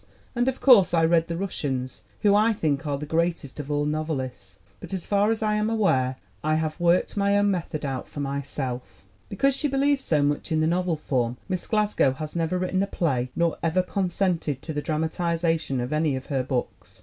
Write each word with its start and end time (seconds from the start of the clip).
And 0.35 0.47
of 0.47 0.59
course 0.59 0.95
I 0.95 1.05
read 1.05 1.27
the 1.27 1.37
Russians, 1.37 2.01
who, 2.23 2.33
I 2.33 2.53
think, 2.53 2.87
are 2.87 2.97
the 2.97 3.05
greatest 3.05 3.59
of 3.59 3.69
all 3.69 3.85
novelists. 3.85 4.57
But 4.79 4.95
as 4.95 5.05
far 5.05 5.29
as 5.29 5.43
I 5.43 5.53
am 5.53 5.69
aware, 5.69 6.15
I 6.43 6.55
have 6.55 6.79
worked 6.79 7.15
my 7.15 7.37
own 7.37 7.51
method 7.51 7.85
out 7.85 8.09
for 8.09 8.19
myself." 8.19 9.05
Because 9.29 9.55
she 9.55 9.67
believes 9.67 10.03
so 10.03 10.23
much 10.23 10.51
in 10.51 10.59
the 10.59 10.65
novel 10.65 10.95
form, 10.95 11.37
Miss 11.47 11.67
Glasgow 11.67 12.13
has 12.13 12.35
never 12.35 12.57
written 12.57 12.81
a 12.81 12.87
play 12.87 13.29
nor 13.35 13.59
ever 13.61 13.83
con 13.83 14.09
sented 14.09 14.61
to 14.61 14.73
the 14.73 14.81
dramatization 14.81 15.79
of 15.79 15.93
any 15.93 16.15
of 16.15 16.25
her 16.33 16.41
books. 16.41 16.99